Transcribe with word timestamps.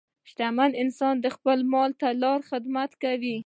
شتمن 0.29 0.71
انسان 0.83 1.15
د 1.21 1.27
خپل 1.35 1.59
مال 1.71 1.91
له 2.01 2.09
لارې 2.23 2.47
خدمت 2.49 2.91
کوي. 3.03 3.37